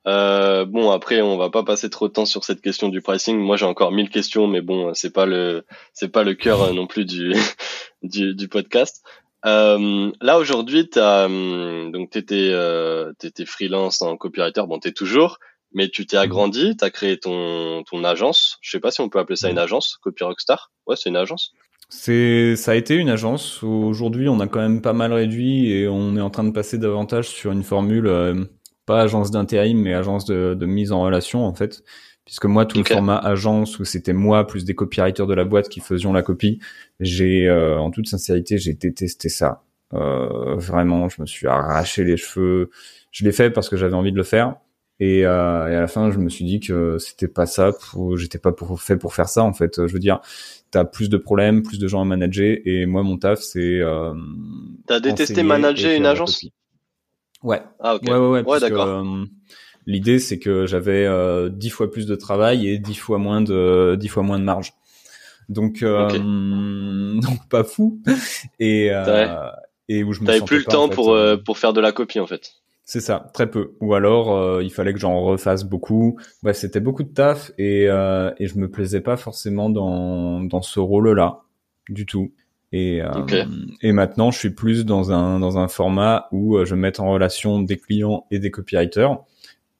[0.07, 3.37] Euh, bon, après, on va pas passer trop de temps sur cette question du pricing.
[3.37, 6.73] Moi, j'ai encore mille questions, mais bon, c'est pas le, c'est pas le cœur euh,
[6.73, 7.33] non plus du,
[8.01, 9.03] du, du, podcast.
[9.45, 14.63] Euh, là aujourd'hui, t'as hum, donc t'étais euh, t'étais freelance en copywriter.
[14.67, 15.37] Bon, t'es toujours,
[15.73, 16.75] mais tu t'es agrandi.
[16.77, 18.57] T'as créé ton ton agence.
[18.61, 20.71] Je sais pas si on peut appeler ça une agence, Copy Rockstar.
[20.87, 21.53] Ouais, c'est une agence.
[21.89, 23.63] C'est ça a été une agence.
[23.63, 26.77] Aujourd'hui, on a quand même pas mal réduit et on est en train de passer
[26.77, 28.45] davantage sur une formule euh,
[28.85, 31.83] pas agence d'intérim, mais agence de, de, mise en relation en fait.
[32.25, 35.67] Puisque moi, tout le format agence où c'était moi plus des copywriters de la boîte
[35.67, 36.59] qui faisions la copie,
[36.99, 39.63] j'ai, euh, en toute sincérité, j'ai détesté ça.
[39.95, 42.69] Euh, vraiment, je me suis arraché les cheveux.
[43.11, 44.57] Je l'ai fait parce que j'avais envie de le faire.
[44.99, 47.71] Et, euh, et, à la fin, je me suis dit que c'était pas ça.
[48.15, 49.87] J'étais pas pour, fait pour faire ça en fait.
[49.87, 50.19] Je veux dire,
[50.71, 52.57] t'as plus de problèmes, plus de gens à manager.
[52.65, 53.79] Et moi, mon taf, c'est.
[53.79, 54.13] Euh,
[54.87, 56.45] t'as détesté manager une agence
[57.43, 57.61] Ouais.
[57.79, 58.03] Ah, ok.
[58.03, 58.59] Ouais, ouais, ouais.
[58.59, 58.87] d'accord.
[58.87, 59.25] Euh,
[59.85, 63.95] l'idée, c'est que j'avais euh, dix fois plus de travail et dix fois moins de
[63.99, 64.73] dix fois moins de marge.
[65.47, 66.09] Donc, euh,
[67.21, 68.01] donc pas fou.
[68.59, 69.49] Et euh,
[69.87, 72.27] et où je me T'avais plus le temps pour pour faire de la copie en
[72.27, 72.53] fait.
[72.89, 73.73] C'est ça, très peu.
[73.81, 76.17] Ou alors il fallait que j'en refasse beaucoup.
[76.41, 80.79] Ouais, c'était beaucoup de taf et et je me plaisais pas forcément dans dans ce
[80.79, 81.41] rôle-là
[81.87, 82.31] du tout.
[82.71, 83.45] Et, euh,
[83.81, 87.11] et maintenant, je suis plus dans un, dans un format où euh, je mets en
[87.11, 89.17] relation des clients et des copywriters,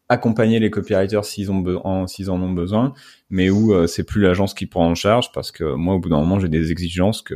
[0.08, 2.94] accompagner les copywriters s'ils ont en, s'ils en ont besoin,
[3.30, 6.10] mais où euh, c'est plus l'agence qui prend en charge parce que moi, au bout
[6.10, 7.36] d'un moment, j'ai des exigences que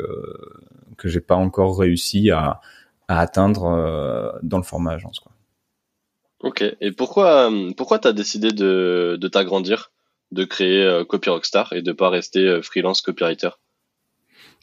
[0.97, 2.61] que j'ai pas encore réussi à,
[3.07, 5.19] à atteindre dans le format agence.
[5.19, 5.32] Quoi.
[6.43, 6.63] Ok.
[6.81, 9.91] Et pourquoi pourquoi t'as décidé de, de t'agrandir,
[10.31, 13.49] de créer Copy Rockstar et de pas rester freelance copywriter?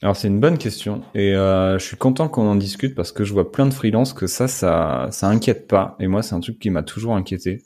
[0.03, 3.23] Alors c'est une bonne question et euh, je suis content qu'on en discute parce que
[3.23, 6.39] je vois plein de freelances que ça, ça, ça inquiète pas et moi c'est un
[6.39, 7.61] truc qui m'a toujours inquiété.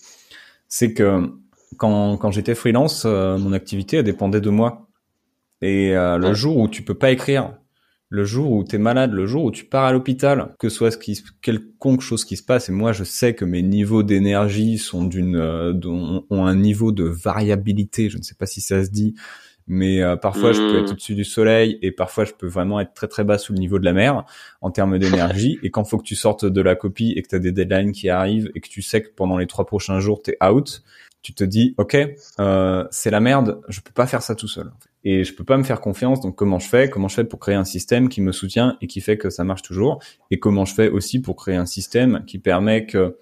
[0.67, 1.31] C'est que
[1.77, 4.89] quand, quand j'étais freelance, euh, mon activité elle dépendait de moi
[5.61, 7.53] et euh, le jour où tu peux pas écrire,
[8.15, 10.91] le jour où tu es malade, le jour où tu pars à l'hôpital, que soit
[10.91, 14.77] ce qui quelconque chose qui se passe et moi je sais que mes niveaux d'énergie
[14.77, 15.37] sont d'une
[16.29, 19.15] ont un niveau de variabilité, je ne sais pas si ça se dit
[19.67, 20.91] mais euh, parfois je peux être hmm.
[20.91, 23.79] au-dessus du soleil et parfois je peux vraiment être très très bas sous le niveau
[23.79, 24.23] de la mer
[24.61, 27.35] en termes d'énergie et quand faut que tu sortes de la copie et que tu
[27.35, 30.21] as des deadlines qui arrivent et que tu sais que pendant les trois prochains jours
[30.21, 30.83] tu es out,
[31.21, 31.97] tu te dis OK,
[32.39, 34.71] euh, c'est la merde, je peux pas faire ça tout seul
[35.05, 36.89] et je peux pas me faire confiance donc comment je fais?
[36.89, 39.43] Comment je fais pour créer un système qui me soutient et qui fait que ça
[39.45, 39.99] marche toujours?
[40.31, 43.17] Et comment je fais aussi pour créer un système qui permet que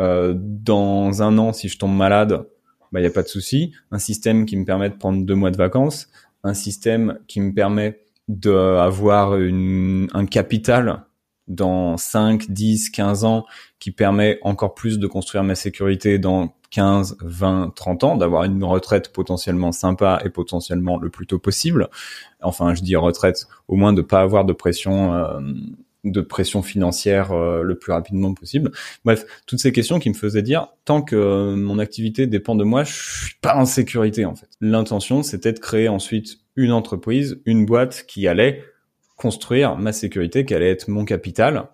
[0.00, 2.46] euh, dans un an si je tombe malade
[2.92, 3.72] bah, y a pas de souci.
[3.90, 6.08] Un système qui me permet de prendre deux mois de vacances,
[6.44, 11.04] un système qui me permet d'avoir un capital
[11.46, 13.44] dans 5, 10, 15 ans
[13.78, 18.62] qui permet encore plus de construire ma sécurité dans 15, 20, 30 ans, d'avoir une
[18.64, 21.88] retraite potentiellement sympa et potentiellement le plus tôt possible.
[22.42, 25.40] Enfin, je dis retraite, au moins de pas avoir de pression euh,
[26.06, 28.70] de pression financière euh, le plus rapidement possible.
[29.04, 32.64] Bref, toutes ces questions qui me faisaient dire tant que euh, mon activité dépend de
[32.64, 34.48] moi, je suis pas en sécurité en fait.
[34.60, 38.62] L'intention, c'était de créer ensuite une entreprise, une boîte qui allait
[39.16, 41.68] construire ma sécurité, qui allait être mon capital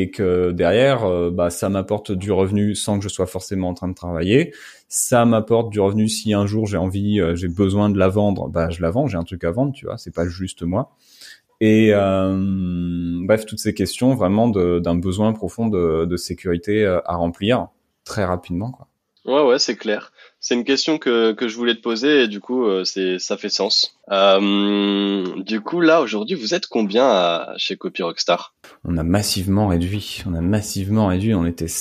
[0.00, 3.74] et que derrière, euh, bah, ça m'apporte du revenu sans que je sois forcément en
[3.74, 4.52] train de travailler.
[4.88, 8.68] Ça m'apporte du revenu si un jour j'ai envie, j'ai besoin de la vendre, bah
[8.70, 10.94] je la vends, j'ai un truc à vendre, tu vois, c'est pas juste moi.
[11.64, 17.68] Et euh, bref, toutes ces questions vraiment d'un besoin profond de, sécurité euh, à remplir
[18.04, 18.72] très rapidement.
[18.72, 18.88] Quoi.
[19.26, 20.11] Ouais, ouais, c'est clair.
[20.44, 23.36] C'est une question que, que je voulais te poser et du coup, euh, c'est ça
[23.36, 23.96] fait sens.
[24.10, 28.52] Euh, du coup, là, aujourd'hui, vous êtes combien à, chez Copy Rockstar?
[28.82, 30.24] On a massivement réduit.
[30.26, 31.32] On a massivement réduit.
[31.32, 31.72] On était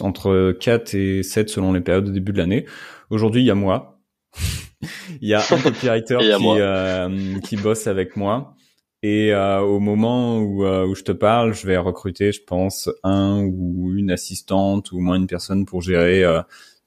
[0.00, 2.64] entre 4 et 7 selon les périodes au début de l'année.
[3.10, 4.00] Aujourd'hui, il y a moi.
[5.20, 8.56] il y a un copywriter qui, euh, qui bosse avec moi.
[9.02, 12.88] Et euh, au moment où, euh, où, je te parle, je vais recruter, je pense,
[13.02, 16.40] un ou une assistante ou moins une personne pour gérer euh,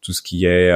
[0.05, 0.71] tout ce qui est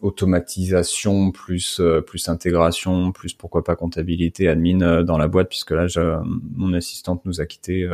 [0.00, 5.86] automatisation plus plus intégration plus pourquoi pas comptabilité admin dans la boîte puisque là
[6.54, 7.90] mon assistante nous a quitté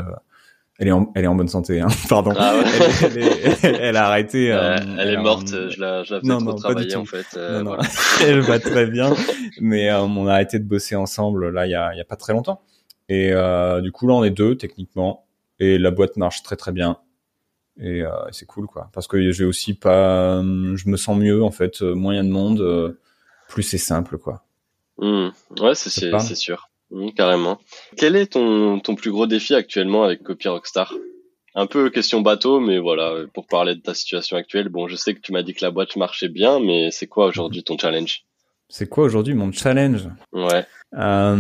[0.78, 1.88] elle est en, elle est en bonne santé, hein.
[2.08, 2.32] Pardon.
[2.36, 2.64] Ah ouais.
[3.02, 3.18] elle,
[3.64, 4.52] elle, elle, a arrêté.
[4.52, 5.48] Euh, elle, est morte.
[5.48, 7.26] Je la, je la non, non, travailler en fait.
[7.36, 7.82] Euh, non, non.
[8.24, 9.12] elle va très bien,
[9.60, 12.16] mais euh, on a arrêté de bosser ensemble là il y a, y a pas
[12.16, 12.62] très longtemps.
[13.08, 15.26] Et euh, du coup là on est deux techniquement
[15.58, 16.98] et la boîte marche très très bien
[17.80, 21.82] et c'est cool quoi parce que j'ai aussi pas, je me sens mieux en fait,
[21.82, 22.96] moins il y a de monde,
[23.48, 24.44] plus c'est simple quoi.
[24.98, 25.28] Mmh.
[25.60, 26.68] Ouais c'est c'est sûr.
[26.90, 27.58] Mmh, carrément.
[27.96, 30.94] Quel est ton, ton plus gros défi actuellement avec Copy Rockstar?
[31.54, 35.14] Un peu question bateau, mais voilà, pour parler de ta situation actuelle, bon, je sais
[35.14, 38.24] que tu m'as dit que la boîte marchait bien, mais c'est quoi aujourd'hui ton challenge?
[38.68, 40.08] C'est quoi aujourd'hui mon challenge?
[40.32, 40.66] Ouais.
[40.94, 41.36] Euh,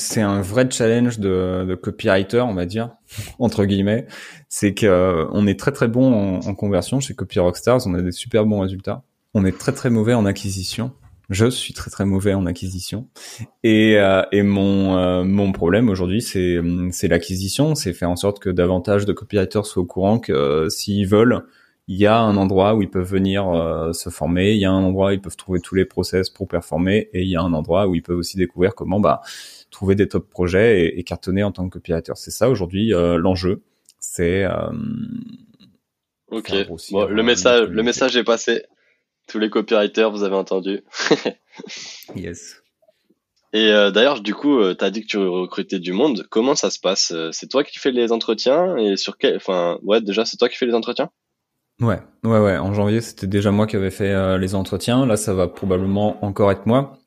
[0.00, 2.90] c'est un vrai challenge de, de, copywriter, on va dire,
[3.38, 4.06] entre guillemets.
[4.48, 7.94] C'est que euh, on est très très bon en, en conversion chez Copy Rockstars, on
[7.94, 9.02] a des super bons résultats.
[9.34, 10.92] On est très très mauvais en acquisition.
[11.30, 13.06] Je suis très très mauvais en acquisition
[13.62, 16.60] et, euh, et mon euh, mon problème aujourd'hui c'est
[17.06, 21.06] l'acquisition, c'est faire en sorte que davantage de copywriters soient au courant que euh, s'ils
[21.06, 21.44] veulent,
[21.86, 23.44] il y a un endroit où ils peuvent venir
[23.92, 26.48] se former, il y a un endroit où ils peuvent trouver tous les process pour
[26.48, 29.20] performer et il y a un endroit où ils peuvent aussi découvrir comment bah
[29.70, 32.12] trouver des top projets et, et cartonner en tant que copywriter.
[32.16, 33.62] C'est ça aujourd'hui l'enjeu.
[33.98, 34.46] C'est
[36.30, 36.52] Ok.
[36.92, 38.64] Bon, le message, le message est passé.
[39.26, 40.82] Tous les copywriters, vous avez entendu.
[42.16, 42.62] yes.
[43.52, 46.26] Et euh, d'ailleurs, du coup, euh, tu as dit que tu recrutais du monde.
[46.30, 47.12] Comment ça se passe?
[47.12, 48.76] Euh, C'est toi qui fais les entretiens?
[48.76, 51.10] Et sur quel Enfin, ouais, déjà, c'est toi qui fais les entretiens?
[51.80, 52.58] Ouais, ouais, ouais.
[52.58, 55.06] En janvier, c'était déjà moi qui avais fait les entretiens.
[55.06, 56.98] Là, ça va probablement encore être moi.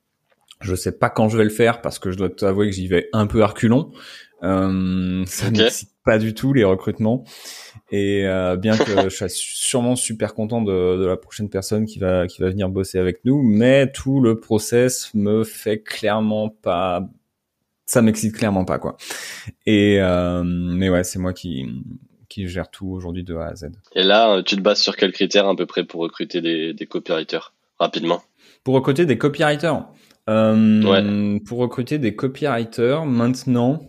[0.64, 2.88] Je sais pas quand je vais le faire parce que je dois t'avouer que j'y
[2.88, 3.92] vais un peu arculon.
[4.44, 5.64] Euh, ça okay.
[5.64, 7.24] m'excite pas du tout les recrutements.
[7.92, 12.00] Et euh, bien que je sois sûrement super content de, de, la prochaine personne qui
[12.00, 17.08] va qui va venir bosser avec nous, mais tout le process me fait clairement pas,
[17.86, 18.98] ça m'excite clairement pas quoi.
[19.66, 21.66] Et euh, mais ouais, c'est moi qui
[22.28, 23.68] qui gère tout aujourd'hui de A à Z.
[23.94, 26.86] Et là, tu te bases sur quels critères à peu près pour recruter des, des
[26.88, 28.24] copywriters rapidement?
[28.64, 29.86] Pour recruter des copywriters?
[30.30, 31.40] Euh, ouais.
[31.42, 33.82] Pour recruter des copywriters, maintenant,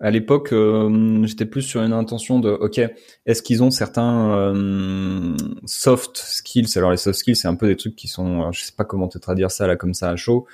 [0.00, 2.80] à l'époque, euh, j'étais plus sur une intention de, ok,
[3.26, 6.76] est-ce qu'ils ont certains euh, soft skills?
[6.76, 9.08] Alors les soft skills, c'est un peu des trucs qui sont, je sais pas comment
[9.08, 10.46] te traduire ça là comme ça à chaud.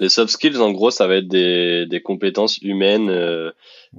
[0.00, 3.50] Les soft skills, en gros, ça va être des, des compétences humaines euh,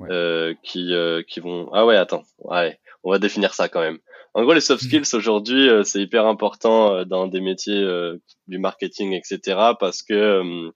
[0.09, 0.93] euh qui
[1.27, 1.69] qui vont.
[1.71, 3.99] Ah ouais, attends, ouais, on va définir ça quand même.
[4.33, 4.87] En gros, les soft mm.
[4.87, 7.87] skills aujourd'hui, c'est hyper important dans des métiers
[8.47, 9.57] du marketing, etc.
[9.79, 10.71] Parce que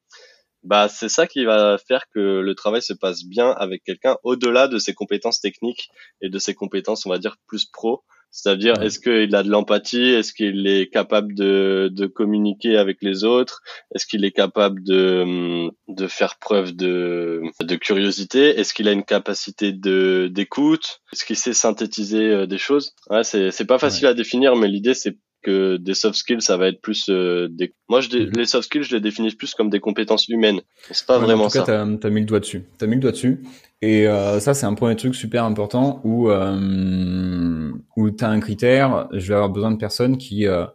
[0.64, 4.68] bah c'est ça qui va faire que le travail se passe bien avec quelqu'un au-delà
[4.68, 5.90] de ses compétences techniques
[6.22, 10.10] et de ses compétences on va dire plus pro c'est-à-dire est-ce qu'il a de l'empathie?
[10.10, 13.62] Est-ce qu'il est capable de, de communiquer avec les autres?
[13.94, 18.60] Est-ce qu'il est capable de de faire preuve de de curiosité?
[18.60, 21.02] Est-ce qu'il a une capacité de d'écoute?
[21.14, 22.96] Est-ce qu'il sait synthétiser euh, des choses?
[23.10, 26.58] Ouais c'est c'est pas facile à définir mais l'idée c'est que des soft skills, ça
[26.58, 27.74] va être plus euh, des.
[27.88, 28.32] Moi, je mhm.
[28.36, 30.62] les soft skills, je les définis plus comme des compétences humaines.
[30.92, 31.88] C'est pas vraiment en tout cas, ça.
[32.00, 32.64] T'as as mis le doigt dessus.
[32.78, 33.42] T'as mis le doigt dessus.
[33.82, 39.08] Et euh, ça, c'est un premier truc super important où euh, où t'as un critère.
[39.14, 40.66] Je vais avoir besoin de personnes qui euh,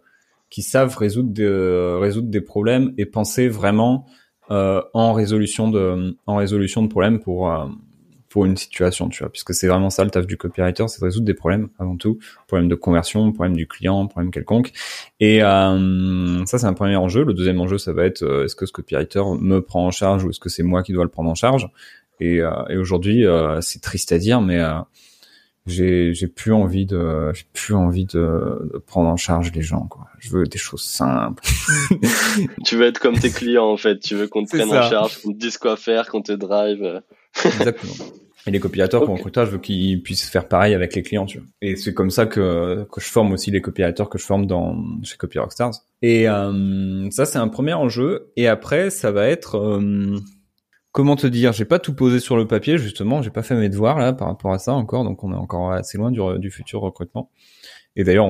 [0.49, 4.07] qui savent résoudre de, résoudre des problèmes et penser vraiment
[4.51, 7.53] euh, en résolution de en résolution de problèmes pour
[8.35, 11.05] pour une situation, tu vois, puisque c'est vraiment ça le taf du copywriter, c'est de
[11.05, 12.19] résoudre des problèmes avant tout,
[12.49, 14.73] problème de conversion, problème du client, problème quelconque.
[15.21, 17.23] Et euh, ça, c'est un premier enjeu.
[17.23, 20.25] Le deuxième enjeu, ça va être euh, est-ce que ce copywriter me prend en charge
[20.25, 21.69] ou est-ce que c'est moi qui dois le prendre en charge?
[22.19, 24.81] Et, euh, et aujourd'hui, euh, c'est triste à dire, mais euh,
[25.67, 29.87] j'ai j'ai plus envie de j'ai plus envie de, de, prendre en charge les gens
[29.87, 30.09] quoi.
[30.19, 31.45] Je veux des choses simples.
[32.65, 35.23] tu veux être comme tes clients en fait, tu veux qu'on te prenne en charge,
[35.23, 37.01] qu'on te dise quoi faire, qu'on te drive.
[37.45, 37.95] Exactement.
[38.47, 39.07] Et les copywriters okay.
[39.07, 41.47] pour recrutage, je veux qu'ils puissent faire pareil avec les clients, tu vois.
[41.63, 44.77] Et c'est comme ça que, que je forme aussi les copywriters que je forme dans,
[45.03, 45.73] chez Copy Rockstars.
[46.03, 48.33] Et euh, ça, c'est un premier enjeu.
[48.37, 49.57] Et après, ça va être...
[49.57, 50.19] Euh,
[50.93, 51.55] comment te dire?
[51.55, 53.23] J'ai pas tout posé sur le papier, justement.
[53.23, 55.05] J'ai pas fait mes devoirs, là, par rapport à ça encore.
[55.05, 57.31] Donc, on est encore assez loin du, du futur recrutement.
[57.97, 58.27] Et d'ailleurs,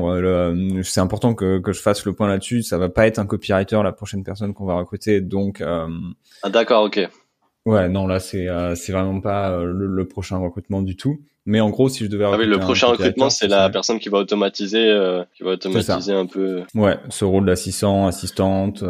[0.85, 2.62] c'est important que, que je fasse le point là-dessus.
[2.62, 5.20] Ça va pas être un copywriter, la prochaine personne qu'on va recruter.
[5.20, 5.61] Donc...
[5.61, 5.88] Euh,
[6.44, 7.09] ah, d'accord, ok.
[7.66, 11.20] Ouais, non, là, c'est euh, c'est vraiment pas euh, le, prochain recrutement du tout.
[11.46, 14.09] Mais en gros, si je devais ah oui, le prochain recrutement, c'est la personne qui
[14.09, 16.62] va automatiser, euh, qui va automatiser un peu.
[16.74, 18.83] Ouais, ce rôle d'assistant, assistante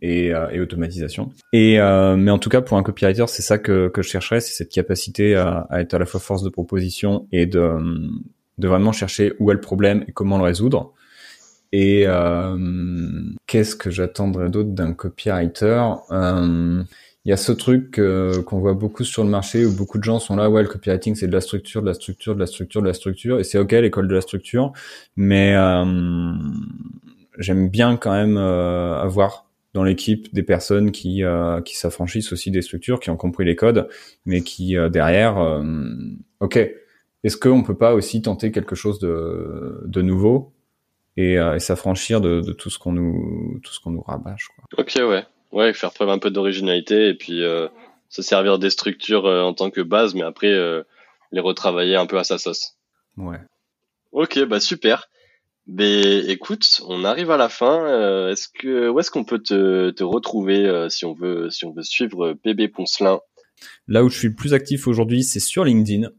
[0.00, 1.30] et, et automatisation.
[1.52, 4.54] Et mais en tout cas, pour un copywriter, c'est ça que que je chercherais, c'est
[4.54, 7.76] cette capacité à, à, être à la fois force de proposition et de
[8.58, 10.92] de vraiment chercher où est le problème et comment le résoudre.
[11.72, 12.56] Et euh,
[13.46, 15.82] qu'est-ce que j'attendrais d'autre d'un copywriter?
[16.10, 16.84] Euh,
[17.24, 18.00] Il y a ce truc
[18.46, 21.14] qu'on voit beaucoup sur le marché où beaucoup de gens sont là, ouais, le copywriting
[21.14, 23.58] c'est de la structure, de la structure, de la structure, de la structure, et c'est
[23.58, 24.72] ok l'école de la structure,
[25.14, 25.84] mais euh,
[27.38, 32.50] j'aime bien quand même euh, avoir dans l'équipe des personnes qui euh, qui s'affranchissent aussi
[32.50, 33.88] des structures, qui ont compris les codes,
[34.26, 35.62] mais qui derrière,
[36.40, 36.58] ok,
[37.24, 40.52] est-ce qu'on peut pas aussi tenter quelque chose de, de nouveau
[41.16, 44.48] et, euh, et s'affranchir de, de, tout ce qu'on nous tout ce qu'on nous rabâche
[44.54, 44.64] quoi?
[44.78, 47.68] Ok ouais ouais faire preuve un peu d'originalité et puis euh,
[48.08, 50.82] se servir des structures euh, en tant que base mais après euh,
[51.30, 52.76] les retravailler un peu à sa sauce.
[53.16, 53.40] Ouais.
[54.12, 55.08] Ok bah super.
[55.68, 58.28] Mais écoute, on arrive à la fin.
[58.30, 61.84] est-ce que où est-ce qu'on peut te, te retrouver si on veut si on veut
[61.84, 63.20] suivre PB Poncelin?
[63.86, 66.10] Là où je suis le plus actif aujourd'hui, c'est sur LinkedIn.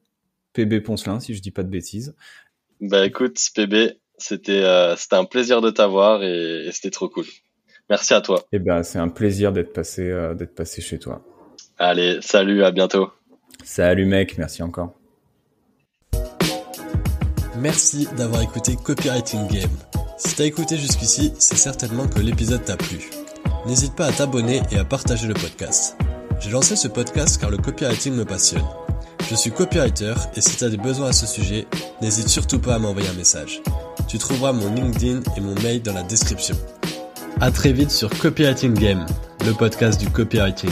[0.53, 2.15] PB Poncelin, si je dis pas de bêtises.
[2.79, 7.25] Bah écoute, PB, c'était c'était un plaisir de t'avoir et, c'était trop cool.
[7.89, 8.43] Merci à toi.
[8.51, 11.21] Eh ben, c'est un plaisir d'être passé euh, d'être passé chez toi.
[11.77, 13.11] Allez, salut, à bientôt.
[13.63, 14.93] Salut mec, merci encore.
[17.57, 19.69] Merci d'avoir écouté Copywriting Game.
[20.17, 23.09] Si t'as écouté jusqu'ici, c'est certainement que l'épisode t'a plu.
[23.65, 25.97] N'hésite pas à t'abonner et à partager le podcast.
[26.39, 28.65] J'ai lancé ce podcast car le copywriting me passionne.
[29.29, 31.67] Je suis copywriter et si tu as des besoins à ce sujet,
[32.01, 33.61] n'hésite surtout pas à m'envoyer un message.
[34.07, 36.55] Tu trouveras mon LinkedIn et mon mail dans la description.
[37.41, 39.05] À très vite sur Copywriting Game,
[39.45, 40.69] le podcast du copywriting.